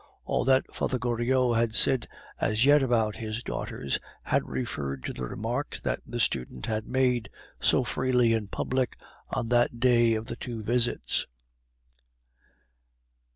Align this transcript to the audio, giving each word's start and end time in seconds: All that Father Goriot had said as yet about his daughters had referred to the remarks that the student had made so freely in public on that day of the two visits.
All 0.25 0.43
that 0.45 0.65
Father 0.73 0.97
Goriot 0.97 1.55
had 1.55 1.75
said 1.75 2.07
as 2.39 2.65
yet 2.65 2.81
about 2.81 3.17
his 3.17 3.43
daughters 3.43 3.99
had 4.23 4.49
referred 4.49 5.03
to 5.03 5.13
the 5.13 5.25
remarks 5.25 5.79
that 5.81 5.99
the 6.07 6.19
student 6.19 6.65
had 6.65 6.87
made 6.87 7.29
so 7.59 7.83
freely 7.83 8.33
in 8.33 8.47
public 8.47 8.97
on 9.29 9.49
that 9.49 9.79
day 9.79 10.15
of 10.15 10.25
the 10.25 10.35
two 10.35 10.63
visits. 10.63 11.27